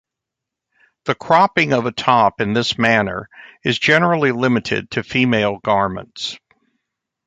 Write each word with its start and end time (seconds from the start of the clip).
The 1.05 1.13
cropping 1.13 1.73
of 1.73 1.85
a 1.85 1.91
top 1.91 2.41
in 2.41 2.53
this 2.53 2.75
manner 2.75 3.29
is 3.63 3.77
generally 3.77 4.31
limited 4.31 4.89
to 4.89 5.03
female 5.03 5.59
garments. 5.59 6.39